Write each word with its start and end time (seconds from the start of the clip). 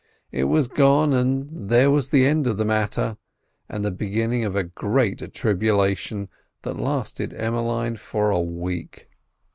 It 0.31 0.45
was 0.45 0.67
gone, 0.67 1.13
and 1.13 1.69
there 1.69 1.91
was 1.91 2.09
the 2.09 2.25
end 2.25 2.47
of 2.47 2.57
the 2.57 2.65
matter, 2.65 3.17
and 3.69 3.85
the 3.85 3.91
beginning 3.91 4.43
of 4.43 4.73
great 4.73 5.31
tribulation, 5.31 6.27
that 6.63 6.75
lasted 6.79 7.35
Emmeline 7.35 7.97
for 7.97 8.31
a 8.31 8.41
week. 8.41 9.11